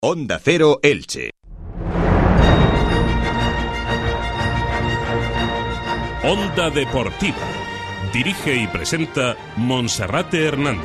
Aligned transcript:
Onda 0.00 0.38
Cero 0.38 0.78
Elche. 0.80 1.30
Onda 6.22 6.70
Deportiva. 6.70 7.34
Dirige 8.12 8.62
y 8.62 8.68
presenta 8.68 9.36
Monserrate 9.56 10.46
Hernández. 10.46 10.84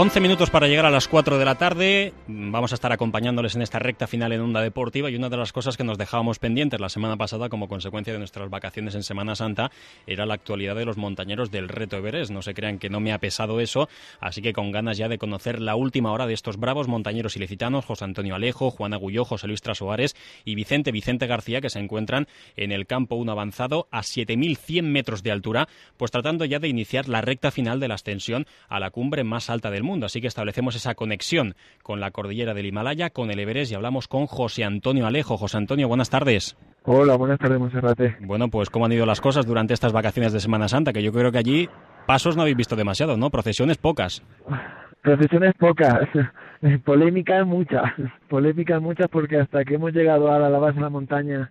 11 0.00 0.20
minutos 0.20 0.48
para 0.50 0.68
llegar 0.68 0.86
a 0.86 0.92
las 0.92 1.08
4 1.08 1.38
de 1.38 1.44
la 1.44 1.56
tarde. 1.56 2.12
Vamos 2.28 2.70
a 2.70 2.76
estar 2.76 2.92
acompañándoles 2.92 3.56
en 3.56 3.62
esta 3.62 3.80
recta 3.80 4.06
final 4.06 4.30
en 4.30 4.40
Onda 4.40 4.60
Deportiva 4.60 5.10
y 5.10 5.16
una 5.16 5.28
de 5.28 5.36
las 5.36 5.52
cosas 5.52 5.76
que 5.76 5.82
nos 5.82 5.98
dejábamos 5.98 6.38
pendientes 6.38 6.78
la 6.78 6.88
semana 6.88 7.16
pasada 7.16 7.48
como 7.48 7.66
consecuencia 7.66 8.12
de 8.12 8.20
nuestras 8.20 8.48
vacaciones 8.48 8.94
en 8.94 9.02
Semana 9.02 9.34
Santa 9.34 9.72
era 10.06 10.24
la 10.24 10.34
actualidad 10.34 10.76
de 10.76 10.84
los 10.84 10.98
montañeros 10.98 11.50
del 11.50 11.68
Reto 11.68 11.96
Everest. 11.96 12.30
No 12.30 12.42
se 12.42 12.54
crean 12.54 12.78
que 12.78 12.88
no 12.88 13.00
me 13.00 13.12
ha 13.12 13.18
pesado 13.18 13.58
eso, 13.58 13.88
así 14.20 14.40
que 14.40 14.52
con 14.52 14.70
ganas 14.70 14.98
ya 14.98 15.08
de 15.08 15.18
conocer 15.18 15.60
la 15.60 15.74
última 15.74 16.12
hora 16.12 16.28
de 16.28 16.34
estos 16.34 16.58
bravos 16.58 16.86
montañeros 16.86 17.34
ilicitanos, 17.34 17.84
José 17.84 18.04
Antonio 18.04 18.36
Alejo, 18.36 18.70
Juan 18.70 18.94
Agulló, 18.94 19.24
José 19.24 19.48
Luis 19.48 19.62
Trasoares 19.62 20.14
y 20.44 20.54
Vicente 20.54 20.92
Vicente 20.92 21.26
García 21.26 21.60
que 21.60 21.70
se 21.70 21.80
encuentran 21.80 22.28
en 22.54 22.70
el 22.70 22.86
campo 22.86 23.16
1 23.16 23.32
avanzado 23.32 23.88
a 23.90 24.02
7.100 24.02 24.82
metros 24.82 25.24
de 25.24 25.32
altura, 25.32 25.66
pues 25.96 26.12
tratando 26.12 26.44
ya 26.44 26.60
de 26.60 26.68
iniciar 26.68 27.08
la 27.08 27.20
recta 27.20 27.50
final 27.50 27.80
de 27.80 27.88
la 27.88 27.94
ascensión 27.96 28.46
a 28.68 28.78
la 28.78 28.92
cumbre 28.92 29.24
más 29.24 29.50
alta 29.50 29.72
del 29.72 29.82
mundo. 29.82 29.87
Así 29.88 30.20
que 30.20 30.26
establecemos 30.26 30.76
esa 30.76 30.94
conexión 30.94 31.54
con 31.82 31.98
la 31.98 32.10
cordillera 32.10 32.52
del 32.52 32.66
Himalaya, 32.66 33.08
con 33.08 33.30
el 33.30 33.38
Everest 33.38 33.72
y 33.72 33.74
hablamos 33.74 34.06
con 34.06 34.26
José 34.26 34.62
Antonio 34.64 35.06
Alejo. 35.06 35.38
José 35.38 35.56
Antonio, 35.56 35.88
buenas 35.88 36.10
tardes. 36.10 36.58
Hola, 36.84 37.16
buenas 37.16 37.38
tardes, 37.38 37.58
Monserrate. 37.58 38.16
Bueno, 38.20 38.48
pues 38.48 38.68
cómo 38.68 38.84
han 38.84 38.92
ido 38.92 39.06
las 39.06 39.22
cosas 39.22 39.46
durante 39.46 39.72
estas 39.72 39.94
vacaciones 39.94 40.34
de 40.34 40.40
Semana 40.40 40.68
Santa, 40.68 40.92
que 40.92 41.02
yo 41.02 41.10
creo 41.10 41.32
que 41.32 41.38
allí 41.38 41.68
pasos 42.06 42.36
no 42.36 42.42
habéis 42.42 42.58
visto 42.58 42.76
demasiado, 42.76 43.16
¿no? 43.16 43.30
Procesiones 43.30 43.78
pocas. 43.78 44.22
Procesiones 45.02 45.54
pocas, 45.54 46.06
polémicas 46.84 47.46
muchas, 47.46 47.84
polémicas 48.28 48.82
muchas 48.82 49.08
porque 49.08 49.38
hasta 49.38 49.64
que 49.64 49.76
hemos 49.76 49.92
llegado 49.94 50.30
a 50.30 50.38
la 50.38 50.58
base 50.58 50.74
de 50.74 50.82
la 50.82 50.90
montaña 50.90 51.50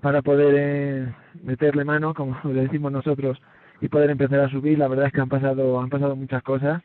para 0.00 0.22
poder 0.22 0.54
eh, 0.56 1.14
meterle 1.42 1.84
mano, 1.84 2.14
como 2.14 2.38
le 2.44 2.62
decimos 2.62 2.92
nosotros, 2.92 3.40
y 3.80 3.88
poder 3.88 4.10
empezar 4.10 4.38
a 4.38 4.50
subir, 4.50 4.78
la 4.78 4.86
verdad 4.86 5.06
es 5.06 5.12
que 5.12 5.20
han 5.20 5.28
pasado, 5.28 5.80
han 5.80 5.90
pasado 5.90 6.14
muchas 6.14 6.42
cosas 6.44 6.80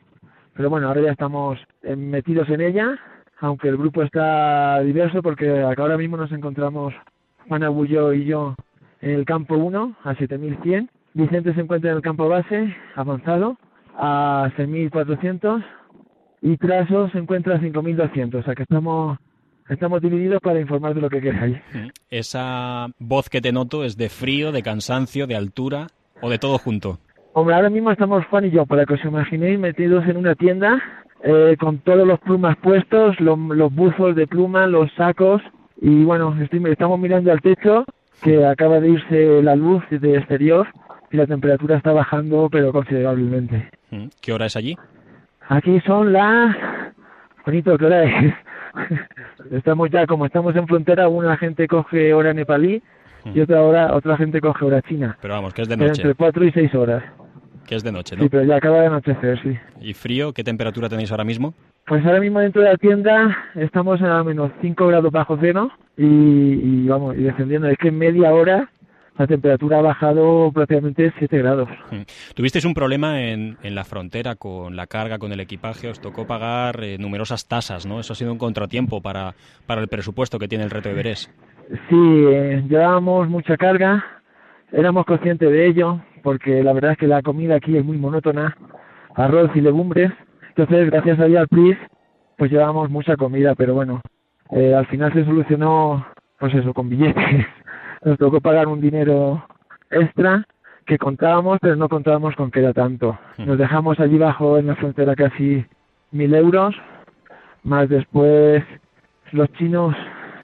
pero 0.54 0.70
bueno, 0.70 0.88
ahora 0.88 1.02
ya 1.02 1.12
estamos 1.12 1.58
eh, 1.82 1.96
metidos 1.96 2.48
en 2.48 2.60
ella, 2.60 2.98
aunque 3.40 3.68
el 3.68 3.76
grupo 3.76 4.02
está 4.02 4.80
diverso 4.80 5.22
porque 5.22 5.60
ahora 5.60 5.96
mismo 5.96 6.16
nos 6.16 6.32
encontramos 6.32 6.94
Juan 7.48 7.62
Abullo 7.62 8.12
y 8.12 8.24
yo 8.24 8.54
en 9.00 9.10
el 9.10 9.24
campo 9.24 9.56
1 9.56 9.96
a 10.04 10.14
7100. 10.14 10.90
Vicente 11.14 11.54
se 11.54 11.60
encuentra 11.60 11.90
en 11.90 11.96
el 11.96 12.02
campo 12.02 12.28
base, 12.28 12.74
avanzado, 12.94 13.58
a 13.96 14.50
6400 14.56 15.62
y 16.40 16.56
Traso 16.56 17.08
se 17.10 17.18
encuentra 17.18 17.56
a 17.56 17.60
5200, 17.60 18.40
o 18.40 18.44
sea 18.44 18.54
que 18.54 18.62
estamos 18.62 19.18
estamos 19.68 20.02
divididos 20.02 20.40
para 20.42 20.60
informar 20.60 20.94
de 20.94 21.00
lo 21.00 21.08
que 21.08 21.20
queráis. 21.20 21.56
Esa 22.10 22.88
voz 22.98 23.28
que 23.28 23.40
te 23.40 23.52
noto 23.52 23.84
es 23.84 23.96
de 23.96 24.08
frío, 24.08 24.52
de 24.52 24.62
cansancio, 24.62 25.26
de 25.26 25.36
altura 25.36 25.86
o 26.20 26.30
de 26.30 26.38
todo 26.38 26.58
junto. 26.58 26.98
Hombre, 27.34 27.54
ahora 27.54 27.70
mismo 27.70 27.90
estamos 27.90 28.26
Juan 28.26 28.44
y 28.44 28.50
yo, 28.50 28.66
para 28.66 28.84
que 28.84 28.94
os 28.94 29.04
imaginéis, 29.04 29.58
metidos 29.58 30.06
en 30.06 30.18
una 30.18 30.34
tienda 30.34 30.82
eh, 31.22 31.56
con 31.58 31.78
todos 31.78 32.06
los 32.06 32.20
plumas 32.20 32.58
puestos, 32.58 33.18
los, 33.20 33.38
buzos 33.72 34.14
de 34.14 34.26
pluma, 34.26 34.66
los 34.66 34.92
sacos 34.92 35.40
y 35.80 36.04
bueno, 36.04 36.36
estamos 36.40 36.98
mirando 37.00 37.32
al 37.32 37.40
techo 37.40 37.86
que 38.22 38.44
acaba 38.44 38.80
de 38.80 38.90
irse 38.90 39.42
la 39.42 39.56
luz 39.56 39.82
de 39.88 40.18
exterior 40.18 40.68
y 41.10 41.16
la 41.16 41.26
temperatura 41.26 41.78
está 41.78 41.92
bajando 41.92 42.50
pero 42.52 42.70
considerablemente. 42.70 43.70
Mm, 43.90 44.08
¿Qué 44.20 44.32
hora 44.34 44.44
es 44.44 44.56
allí? 44.56 44.76
Aquí 45.48 45.80
son 45.86 46.12
las... 46.12 46.54
Bonito, 47.46 47.78
¿qué 47.78 47.86
hora 47.86 48.04
es? 48.04 48.34
estamos 49.52 49.88
ya, 49.88 50.06
como 50.06 50.26
estamos 50.26 50.54
en 50.54 50.66
frontera, 50.66 51.08
una 51.08 51.38
gente 51.38 51.66
coge 51.66 52.12
hora 52.12 52.34
nepalí 52.34 52.82
y 53.24 53.38
mm. 53.38 53.42
otra 53.42 53.62
hora 53.62 53.94
otra 53.94 54.16
gente 54.18 54.38
coge 54.42 54.66
hora 54.66 54.82
china. 54.82 55.16
Pero 55.22 55.32
vamos, 55.32 55.54
que 55.54 55.62
es 55.62 55.68
de 55.68 55.78
noche. 55.78 56.02
entre 56.02 56.14
4 56.14 56.44
y 56.44 56.52
6 56.52 56.74
horas 56.74 57.02
que 57.66 57.74
es 57.76 57.82
de 57.82 57.92
noche, 57.92 58.16
¿no? 58.16 58.24
Sí, 58.24 58.28
pero 58.28 58.44
ya 58.44 58.56
acaba 58.56 58.80
de 58.80 58.86
anochecer, 58.86 59.40
sí. 59.42 59.56
¿Y 59.80 59.94
frío? 59.94 60.32
¿Qué 60.32 60.44
temperatura 60.44 60.88
tenéis 60.88 61.10
ahora 61.10 61.24
mismo? 61.24 61.54
Pues 61.86 62.04
ahora 62.06 62.20
mismo 62.20 62.40
dentro 62.40 62.62
de 62.62 62.68
la 62.68 62.76
tienda 62.76 63.36
estamos 63.54 64.00
a 64.02 64.22
menos 64.22 64.52
5 64.60 64.86
grados 64.86 65.10
bajo 65.10 65.36
cero 65.40 65.70
y, 65.96 66.86
vamos, 66.86 67.16
y 67.16 67.22
descendiendo. 67.22 67.68
Es 67.68 67.76
que 67.78 67.88
en 67.88 67.98
media 67.98 68.32
hora 68.32 68.70
la 69.18 69.26
temperatura 69.26 69.78
ha 69.78 69.82
bajado 69.82 70.50
prácticamente 70.52 71.12
7 71.18 71.38
grados. 71.38 71.68
Mm. 71.90 72.02
¿Tuvisteis 72.34 72.64
un 72.64 72.74
problema 72.74 73.20
en, 73.22 73.58
en, 73.62 73.74
la 73.74 73.84
frontera 73.84 74.36
con 74.36 74.76
la 74.76 74.86
carga, 74.86 75.18
con 75.18 75.32
el 75.32 75.40
equipaje? 75.40 75.88
Os 75.88 76.00
tocó 76.00 76.26
pagar 76.26 76.82
eh, 76.82 76.98
numerosas 76.98 77.46
tasas, 77.48 77.84
¿no? 77.84 78.00
Eso 78.00 78.12
ha 78.12 78.16
sido 78.16 78.32
un 78.32 78.38
contratiempo 78.38 79.02
para, 79.02 79.34
para 79.66 79.80
el 79.80 79.88
presupuesto 79.88 80.38
que 80.38 80.48
tiene 80.48 80.64
el 80.64 80.70
reto 80.70 80.88
de 80.88 80.94
Everest. 80.94 81.30
Sí, 81.88 82.24
eh, 82.28 82.64
llevábamos 82.68 83.28
mucha 83.28 83.56
carga, 83.56 84.04
éramos 84.72 85.04
conscientes 85.04 85.50
de 85.50 85.66
ello, 85.66 86.00
porque 86.22 86.62
la 86.62 86.72
verdad 86.72 86.92
es 86.92 86.98
que 86.98 87.06
la 87.06 87.22
comida 87.22 87.56
aquí 87.56 87.76
es 87.76 87.84
muy 87.84 87.98
monótona, 87.98 88.56
arroz 89.14 89.50
y 89.54 89.60
legumbres. 89.60 90.12
Entonces, 90.48 90.90
gracias 90.90 91.18
a 91.18 91.24
al 91.24 91.48
PRIS, 91.48 91.76
pues 92.36 92.50
llevamos 92.50 92.90
mucha 92.90 93.16
comida, 93.16 93.54
pero 93.54 93.74
bueno, 93.74 94.00
eh, 94.50 94.74
al 94.74 94.86
final 94.86 95.12
se 95.12 95.24
solucionó, 95.24 96.06
pues 96.38 96.54
eso, 96.54 96.72
con 96.74 96.88
billetes. 96.88 97.46
Nos 98.04 98.18
tocó 98.18 98.40
pagar 98.40 98.68
un 98.68 98.80
dinero 98.80 99.46
extra 99.90 100.44
que 100.86 100.98
contábamos, 100.98 101.58
pero 101.60 101.76
no 101.76 101.88
contábamos 101.88 102.34
con 102.34 102.50
que 102.50 102.60
era 102.60 102.72
tanto. 102.72 103.18
Hmm. 103.38 103.46
Nos 103.46 103.58
dejamos 103.58 104.00
allí 104.00 104.18
bajo 104.18 104.58
en 104.58 104.66
la 104.66 104.76
frontera 104.76 105.14
casi 105.14 105.64
mil 106.10 106.34
euros, 106.34 106.74
más 107.62 107.88
después 107.88 108.62
los 109.30 109.50
chinos 109.52 109.94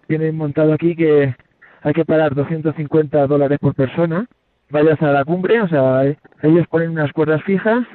tienen 0.06 0.36
montado 0.36 0.72
aquí 0.72 0.96
que 0.96 1.34
hay 1.82 1.92
que 1.92 2.04
pagar 2.04 2.34
250 2.34 3.26
dólares 3.26 3.58
por 3.60 3.74
persona 3.74 4.26
vayas 4.70 5.00
a 5.02 5.12
la 5.12 5.24
cumbre, 5.24 5.60
o 5.60 5.68
sea, 5.68 6.04
ellos 6.42 6.66
ponen 6.68 6.90
unas 6.90 7.12
cuerdas 7.12 7.42
fijas 7.42 7.86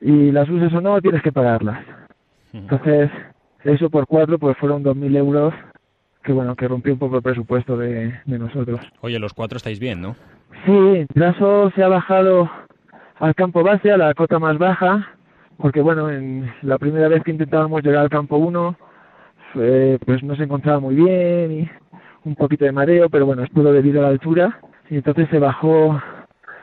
y 0.00 0.30
las 0.30 0.48
uses 0.48 0.72
o 0.72 0.80
no, 0.80 1.00
tienes 1.00 1.22
que 1.22 1.32
pagarlas. 1.32 1.84
Entonces, 2.52 3.10
eso 3.64 3.90
por 3.90 4.06
cuatro, 4.06 4.38
pues 4.38 4.56
fueron 4.56 4.82
2.000 4.82 5.16
euros, 5.16 5.54
que 6.22 6.32
bueno, 6.32 6.56
que 6.56 6.68
rompió 6.68 6.92
un 6.92 6.98
poco 6.98 7.16
el 7.16 7.22
presupuesto 7.22 7.76
de, 7.76 8.18
de 8.24 8.38
nosotros. 8.38 8.80
Oye, 9.00 9.18
los 9.18 9.34
cuatro 9.34 9.56
estáis 9.56 9.78
bien, 9.78 10.00
¿no? 10.00 10.16
Sí, 10.66 11.06
Traso 11.14 11.70
se 11.74 11.82
ha 11.82 11.88
bajado 11.88 12.50
al 13.18 13.34
campo 13.34 13.62
base, 13.62 13.92
a 13.92 13.96
la 13.96 14.14
cota 14.14 14.38
más 14.38 14.58
baja, 14.58 15.08
porque 15.58 15.80
bueno, 15.80 16.10
en 16.10 16.50
la 16.62 16.78
primera 16.78 17.08
vez 17.08 17.22
que 17.22 17.30
intentábamos 17.30 17.82
llegar 17.82 18.02
al 18.02 18.10
campo 18.10 18.36
1, 18.36 18.76
pues 20.04 20.22
no 20.22 20.36
se 20.36 20.44
encontraba 20.44 20.80
muy 20.80 20.94
bien 20.94 21.52
y 21.52 21.70
un 22.24 22.34
poquito 22.34 22.64
de 22.64 22.72
mareo, 22.72 23.08
pero 23.08 23.26
bueno, 23.26 23.42
es 23.42 23.50
todo 23.52 23.72
debido 23.72 24.00
a 24.00 24.04
la 24.04 24.08
altura. 24.08 24.58
Y 24.88 24.96
entonces 24.96 25.28
se 25.30 25.38
bajó 25.38 26.00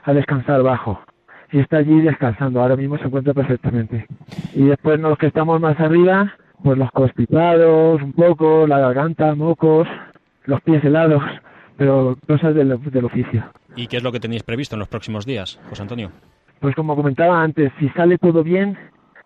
a 0.08 0.14
descansar 0.14 0.64
bajo 0.64 1.00
y 1.52 1.60
está 1.60 1.78
allí 1.78 2.02
descansando. 2.02 2.62
Ahora 2.62 2.78
mismo 2.78 2.98
se 2.98 3.04
encuentra 3.04 3.34
perfectamente. 3.34 4.08
Y 4.54 4.64
después 4.64 5.00
los 5.00 5.18
que 5.18 5.28
estamos 5.28 5.60
más 5.60 5.80
arriba, 5.80 6.34
pues 6.64 6.78
los 6.78 6.90
constipados, 6.92 8.02
un 8.02 8.14
poco, 8.14 8.66
la 8.68 8.80
garganta, 8.80 9.36
mocos, 9.36 9.88
los 10.46 10.62
pies 10.62 10.84
helados, 10.84 11.22
pero 11.78 12.18
cosas 12.26 12.56
del, 12.56 12.82
del 12.90 13.06
oficio. 13.06 13.44
¿Y 13.76 13.88
qué 13.88 13.98
es 13.98 14.04
lo 14.04 14.12
que 14.12 14.22
tenéis 14.22 14.44
previsto 14.44 14.76
en 14.76 14.80
los 14.80 14.88
próximos 14.88 15.26
días, 15.26 15.60
José 15.70 15.82
Antonio? 15.82 16.12
Pues 16.62 16.74
como 16.74 16.96
comentaba 16.96 17.44
antes, 17.44 17.72
si 17.78 17.90
sale 17.90 18.18
todo 18.18 18.44
bien, 18.44 18.78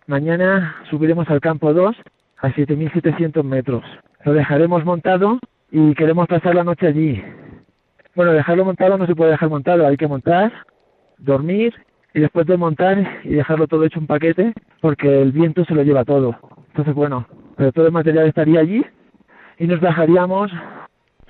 mañana 0.08 0.76
subiremos 0.90 1.28
al 1.30 1.40
campo 1.40 1.72
2 1.72 1.96
a 2.38 2.48
7.700 2.48 3.42
metros. 3.44 3.84
Lo 4.24 4.32
dejaremos 4.32 4.84
montado 4.84 5.38
y 5.70 5.94
queremos 5.94 6.26
pasar 6.26 6.56
la 6.56 6.64
noche 6.64 6.88
allí. 6.88 7.22
Bueno, 8.14 8.32
dejarlo 8.32 8.64
montado 8.64 8.98
no 8.98 9.06
se 9.06 9.14
puede 9.14 9.30
dejar 9.30 9.48
montado, 9.48 9.86
hay 9.86 9.96
que 9.96 10.06
montar, 10.06 10.52
dormir 11.22 11.74
y 12.14 12.20
después 12.20 12.46
de 12.46 12.56
montar 12.56 13.20
y 13.24 13.30
dejarlo 13.30 13.66
todo 13.66 13.84
hecho 13.84 14.00
un 14.00 14.06
paquete 14.06 14.52
porque 14.80 15.22
el 15.22 15.32
viento 15.32 15.64
se 15.64 15.74
lo 15.74 15.82
lleva 15.82 16.04
todo. 16.04 16.36
Entonces, 16.68 16.94
bueno, 16.94 17.26
pero 17.56 17.72
todo 17.72 17.86
el 17.86 17.92
material 17.92 18.26
estaría 18.26 18.60
allí 18.60 18.84
y 19.58 19.66
nos 19.66 19.80
bajaríamos 19.80 20.50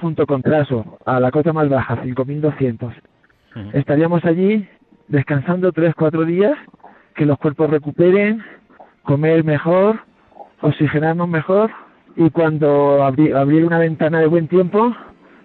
junto 0.00 0.26
con 0.26 0.42
Traso, 0.42 0.98
a 1.04 1.20
la 1.20 1.30
cota 1.30 1.52
más 1.52 1.68
baja, 1.68 2.02
5.200. 2.02 2.92
Estaríamos 3.72 4.24
allí 4.24 4.66
descansando 5.08 5.70
tres, 5.72 5.94
cuatro 5.94 6.24
días, 6.24 6.54
que 7.14 7.26
los 7.26 7.38
cuerpos 7.38 7.70
recuperen, 7.70 8.42
comer 9.02 9.44
mejor, 9.44 10.00
oxigenarnos 10.60 11.28
mejor 11.28 11.70
y 12.16 12.30
cuando 12.30 13.04
abrir 13.04 13.64
una 13.64 13.78
ventana 13.78 14.20
de 14.20 14.26
buen 14.26 14.48
tiempo, 14.48 14.94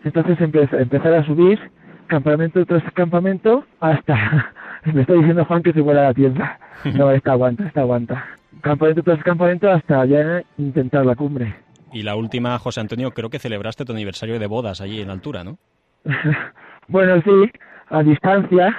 entonces 0.04 0.40
empezar 0.40 1.14
a 1.14 1.26
subir 1.26 1.60
campamento 2.07 2.65
tras 2.65 2.83
campamento 2.94 3.65
hasta 3.80 4.54
me 4.86 5.01
está 5.01 5.13
diciendo 5.13 5.45
Juan 5.45 5.63
que 5.63 5.74
se 5.74 5.81
vuela 5.81 6.04
la 6.04 6.13
tienda 6.13 6.59
no 6.95 7.12
esta 7.12 7.33
aguanta 7.33 7.65
esta 7.65 7.81
aguanta. 7.81 8.25
Campamento 8.62 9.04
tras 9.04 9.24
campamento 9.24 9.69
hasta 9.69 10.06
ya 10.06 10.42
intentar 10.57 11.06
la 11.06 11.15
cumbre. 11.15 11.56
Y 11.94 12.04
la 12.04 12.15
última 12.15 12.57
José 12.59 12.81
Antonio 12.81 13.12
creo 13.12 13.30
que 13.30 13.39
celebraste 13.39 13.86
tu 13.86 13.94
aniversario 13.94 14.39
de 14.39 14.48
bodas 14.48 14.81
allí 14.81 15.01
en 15.01 15.09
altura 15.09 15.44
no 15.44 15.57
bueno 16.88 17.21
sí 17.21 17.51
a 17.89 18.04
distancia 18.04 18.75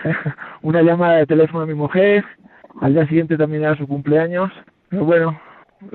una 0.63 0.83
llamada 0.83 1.17
de 1.17 1.27
teléfono 1.27 1.63
a 1.63 1.67
mi 1.67 1.75
mujer 1.75 2.25
al 2.81 2.93
día 2.93 3.07
siguiente 3.07 3.37
también 3.37 3.63
era 3.63 3.77
su 3.77 3.87
cumpleaños 3.87 4.51
pero 4.91 5.05
bueno 5.05 5.41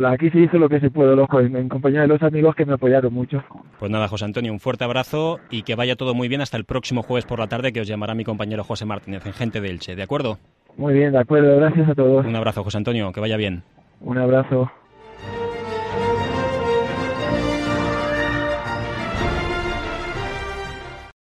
aquí 0.05 0.29
se 0.29 0.39
hizo 0.39 0.57
lo 0.57 0.69
que 0.69 0.79
se 0.79 0.89
pudo, 0.89 1.15
loco, 1.15 1.39
en 1.39 1.69
compañía 1.69 2.01
de 2.01 2.07
los 2.07 2.21
amigos 2.23 2.55
que 2.55 2.65
me 2.65 2.73
apoyaron 2.73 3.13
mucho. 3.13 3.43
Pues 3.79 3.91
nada, 3.91 4.07
José 4.07 4.25
Antonio, 4.25 4.53
un 4.53 4.59
fuerte 4.59 4.83
abrazo 4.83 5.39
y 5.49 5.63
que 5.63 5.75
vaya 5.75 5.95
todo 5.95 6.13
muy 6.13 6.27
bien 6.27 6.41
hasta 6.41 6.57
el 6.57 6.65
próximo 6.65 7.03
jueves 7.03 7.25
por 7.25 7.39
la 7.39 7.47
tarde 7.47 7.73
que 7.73 7.81
os 7.81 7.87
llamará 7.87 8.13
mi 8.15 8.23
compañero 8.23 8.63
José 8.63 8.85
Martínez 8.85 9.25
en 9.25 9.33
Gente 9.33 9.61
de 9.61 9.69
Elche, 9.69 9.95
¿de 9.95 10.03
acuerdo? 10.03 10.37
Muy 10.77 10.93
bien, 10.93 11.11
de 11.11 11.19
acuerdo, 11.19 11.57
gracias 11.57 11.89
a 11.89 11.95
todos. 11.95 12.25
Un 12.25 12.35
abrazo, 12.35 12.63
José 12.63 12.77
Antonio, 12.77 13.11
que 13.11 13.19
vaya 13.19 13.37
bien. 13.37 13.63
Un 14.01 14.17
abrazo. 14.17 14.71